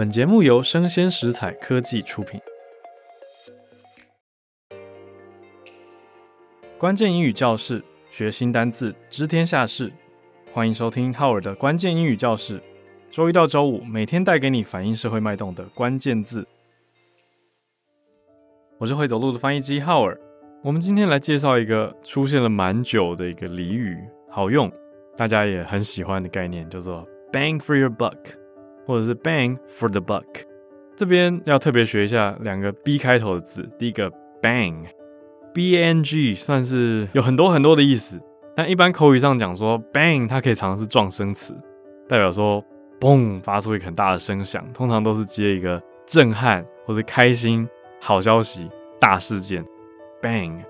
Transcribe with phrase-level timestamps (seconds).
[0.00, 2.40] 本节目由生鲜食材科技出品。
[6.78, 9.92] 关键英语教室，学新单字，知天下事。
[10.54, 12.62] 欢迎收听浩尔的关键英语教室。
[13.10, 16.48] 周一到周五，每天带给你反映社会脉动的关键字。
[18.78, 20.18] 我是会走路的翻译机浩尔。
[20.62, 23.98] 我们今天来介绍一个出现了蛮久的一个俚语，
[24.30, 24.72] 好用，
[25.14, 28.39] 大家也很喜欢的概念，叫做 “bang for your buck”。
[28.90, 30.24] 或者是 bang for the buck，
[30.96, 33.70] 这边要特别学一下两个 b 开头的字。
[33.78, 34.10] 第一个
[34.42, 38.20] bang，b a n g 算是有很多很多的意思，
[38.56, 41.54] 但一般口语上讲说 bang，它可以常常是状声词，
[42.08, 42.60] 代表说
[42.98, 47.68] 嘣发出一个很大的声响，通常都是接一个震撼或者开心、
[48.00, 49.64] 好消息、大事件
[50.20, 50.64] bang，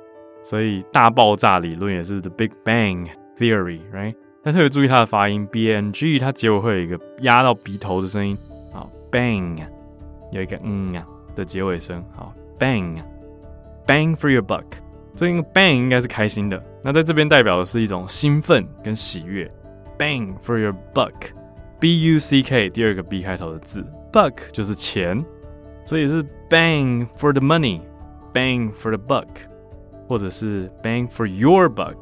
[0.45, 3.09] 所以大爆炸理论也是 the big bang
[3.39, 4.15] theory，right？
[4.43, 8.37] 但特别注意它的发音，b n g，它结尾会有一个压到鼻头的声音，
[8.73, 9.61] 好，bang，
[10.33, 14.65] 有一个嗯啊的结尾声，好，bang，bang for your buck，
[15.15, 19.47] 所以 bang 应该是开心的，那在这边代表的是一种兴奋跟喜悦
[19.99, 25.23] ，bang for your buck，b u c k，第二个 b 开头的字，buck 就是钱，
[25.85, 29.29] 所以是 bang for the money，bang for the buck，
[30.09, 31.97] 或者是 bang for your buck，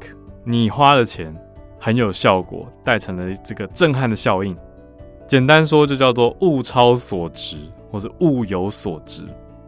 [0.45, 1.35] 你花的钱。
[1.79, 4.55] 很有效果，带成了这个震撼的效应。
[5.25, 7.57] 简单说，就叫做物超所值，
[7.89, 9.23] 或者物有所值。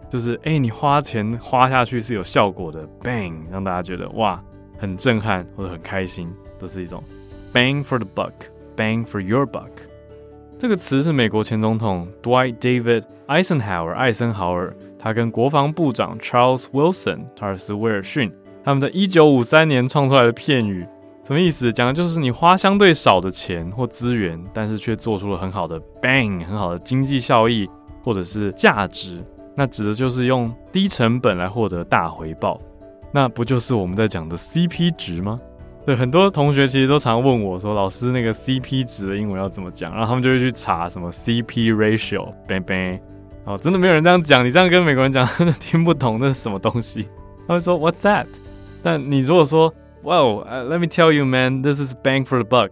[0.09, 4.44] 就是，哎、你花钱花下去是有效果的，bang，让大家觉得哇，
[4.78, 6.30] 很震撼或者很开心，
[6.60, 7.02] 都是一种
[7.54, 9.70] bang for the buck，bang for your buck。
[10.60, 18.32] 这个词是美国前总统 Dwight David Eisenhower 艾森豪尔，他跟国防部长 Charles Wilson 查尔斯威尔逊
[18.64, 20.86] 他们在一九五三年创出来的片语。
[21.23, 21.71] 什么意思？
[21.71, 27.70] 讲的就是你花相对少的钱或资源，但是却做出了很好的 bang，很好的经济效益
[28.04, 29.23] 或者是价值。
[29.55, 32.60] 那指的就是用低成本来获得大回报。
[33.11, 35.39] 那不就是我们在讲的 CP 值吗？
[35.86, 42.99] 对，很多同学其实都常问我说：“老师，那个 CP 值的英文要怎么讲？”然后他们就会去查什么 CP ratio，bang bang。
[43.45, 47.08] 哦，真的没有人这样讲，你这样跟美国人讲，真 的听不懂那是什么东西。
[47.48, 48.27] 他会说 What's that？
[48.83, 49.73] 但你如果说
[50.04, 52.72] ，Wow, let me tell you, man, this is bang for the buck。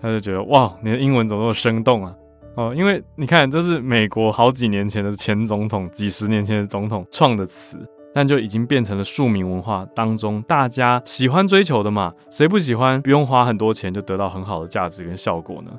[0.00, 2.14] 他就觉得哇，你的英文怎么那么生动啊？
[2.54, 7.78] 哦，因为你看，这是美国好几年前的前总统，几十年前的总统创的词，
[8.12, 12.12] 但就已经变成了庶民文化当中大家喜欢追求的嘛。
[12.30, 15.70] 谁不喜欢不用花很多钱就得到很好的价值跟效果呢？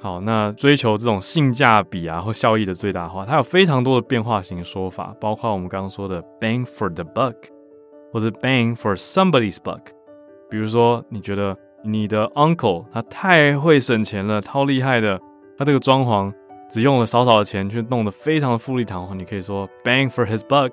[0.00, 7.34] 好，那追求这种性价比啊或效益的最大化，它有非常多的变化型说法，包括我们刚刚说的 bang for the buck，
[8.12, 9.80] 或者 bang for somebody's buck。
[10.50, 15.20] 比如说，你觉得你的 uncle 他太会省钱了，超厉害的，
[15.58, 16.32] 他这个装潢
[16.70, 19.18] 只用了少少的钱，却弄得非常的富丽堂皇。
[19.18, 20.72] 你可以说 bang for his buck，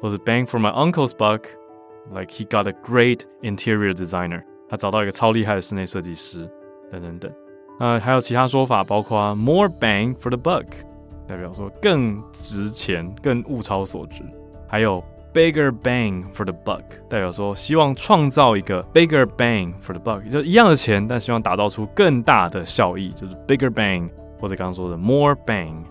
[0.00, 6.50] 或者 bang for my uncle's buck，like he got a great interior designer，他找到一个超厉害的室内设计师，
[6.90, 7.32] 等等等。
[7.78, 10.66] 呃，还有其他说法，包括 more bang for the buck，
[11.26, 14.22] 代表说更值钱，更物超所值。
[14.68, 15.02] 还有。
[15.32, 25.84] Bigger bang for the buck，代表说希望创造一个 bigger bang for the buck，就一样的钱，但希望打造出更大的效益，就是 bigger bang，或者刚刚说的 more bang。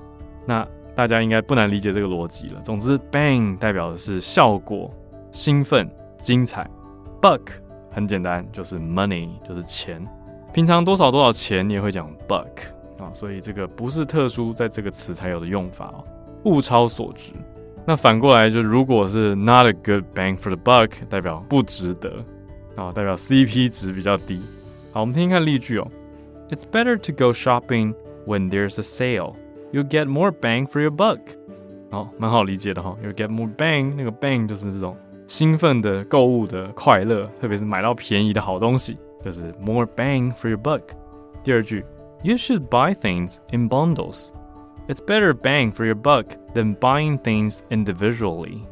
[0.45, 2.59] 那大家应该不难理解这个逻辑了。
[2.61, 4.93] 总之，bang 代表的是效果、
[5.31, 6.69] 兴奋、精彩
[7.21, 7.39] ；buck
[7.89, 10.05] 很简单，就是 money，就是钱。
[10.51, 12.49] 平常多少多少钱，你也会讲 buck
[12.97, 16.03] 啊，所以这个不是特殊在这个词才有的用法哦，
[16.43, 17.31] 物超所值。
[17.88, 22.24] 那反过来就，如果是 not a good bang for the buck，代表不值得，
[22.76, 24.40] 啊，代表 CP 值比较低。
[24.92, 25.86] 好，我们听听看例句哦。
[26.48, 27.94] It's better to go shopping
[28.26, 29.34] when there's a sale.
[29.72, 31.18] You get more bang for your buck。
[31.90, 32.96] 好，蛮好理解的哈。
[33.02, 34.96] You get more bang，那个 bang 就是这种
[35.26, 40.82] 兴奋的购物的快乐，特别是买到便宜的好东西，就是 more bang for your buck。
[41.42, 41.84] 第二句，
[42.22, 44.28] You should buy things in bundles。
[44.88, 48.62] It's better bang for your buck than buying things individually。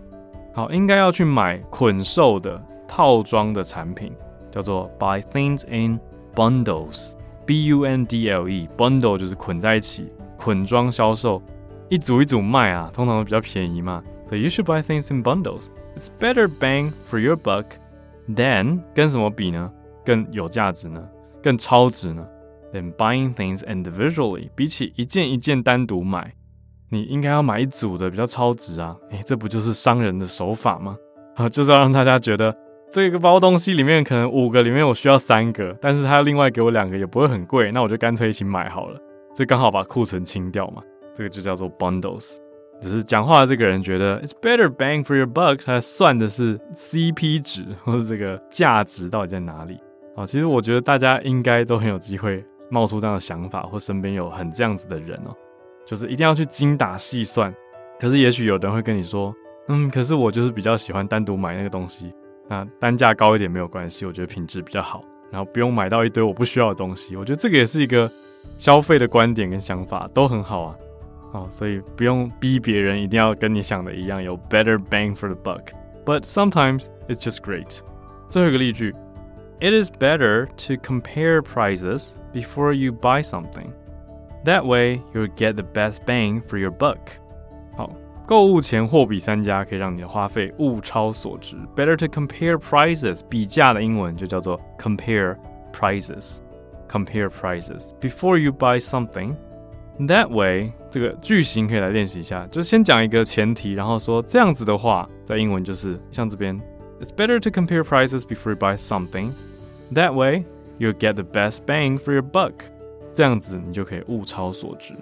[0.55, 4.13] 好，应该要去买捆售的套装的产品，
[4.51, 5.99] 叫做 buy things in
[6.35, 11.43] bundles。B U N D L E，bundle 就是捆在一起，捆装销售。
[11.89, 14.03] 一组一组卖啊，通常都比较便宜嘛。
[14.29, 15.67] 所以 you should buy things in bundles.
[15.97, 17.65] It's better bang for your buck
[18.29, 19.71] than 跟什么比呢？
[20.05, 21.03] 更有价值呢？
[21.43, 22.27] 更超值呢
[22.74, 24.50] ？Than buying things individually.
[24.56, 26.34] 比起一件一件单独买，
[26.90, 28.96] 你应该要买一组的比较超值啊！
[29.10, 30.98] 诶，这不就是商人的手法吗？
[31.36, 32.56] 啊，就是要让大家觉得
[32.92, 39.00] 这个包东西里面可能五个里面我需要三个，但是他要另外给我两个也不会很贵，那我就干脆一起买好了，
[39.34, 40.82] 这刚好把库存清掉嘛。
[41.16, 42.38] 这个就叫做 bundles。
[42.80, 49.80] 只是讲话的这个人觉得 it's better bang for your buck，他算的是 CP 值或者这个价值到底在哪里
[50.16, 50.28] 啊？
[50.28, 55.36] 其实我觉得大家应该都很有机会冒出这样的想法，或身边有很这样子的人哦，
[55.86, 57.54] 就是一定要去精打细算。
[58.00, 59.34] 可是也许有人会跟你说，
[59.68, 62.14] 嗯，可是我就是比较喜欢单独买那个东西，
[62.48, 67.16] 那单价高一点没有关系，我觉得品质比较好，然后不用买到一堆我不需要的东西。
[67.16, 68.10] 我觉得这个也是一个
[68.58, 70.76] 消费的观点跟想法都很好啊。
[71.34, 75.64] 哦，所以不用逼别人一定要跟你想的一样，有 better bang for the buck。
[76.06, 77.82] But sometimes it's just great。
[78.30, 78.96] 最后一个例句
[79.61, 83.73] ，It is better to compare prices before you buy something.
[84.45, 86.99] That way you'll get the best bang for your buck。
[87.77, 87.91] 好，
[88.27, 91.57] 购物前货比三家可以让你的花费物超所值。
[91.77, 95.37] Better to compare prices，比价的英文就叫做 compare
[95.73, 106.61] prices。Compare prices before you buy something。That way，这个句型可以来练习一下，就是先讲一个前提，然后说这样子的话，在英文就是像这边，
[107.01, 109.33] It's better to compare prices before you buy something.
[109.94, 110.46] That way,
[110.78, 112.54] you'll get the best bang for your buck.
[113.14, 114.94] 这样子你就可以物超所值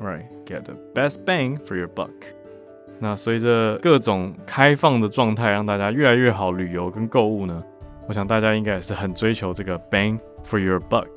[0.00, 0.24] ，Right?
[0.46, 2.08] Get the best bang for your buck.
[2.98, 7.62] 那随着各种开放的状态，让大家越来越好旅游跟购物呢，
[8.06, 11.08] 我想大家应该也是很追求这个 bang for your buck。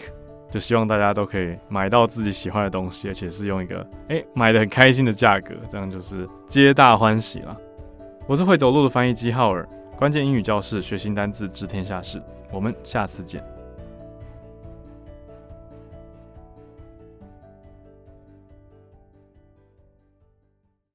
[0.49, 3.79] 就希望大家都可以买到自己喜欢的东西，而且是用一个
[4.09, 7.57] 哎、欸、买的很开心的价格，这样就是皆大欢喜了。
[8.27, 9.65] 我是会走路的翻译机浩尔，
[9.97, 12.21] 关键英语教室，学新单字，知天下事。
[12.51, 13.50] 我们下次见。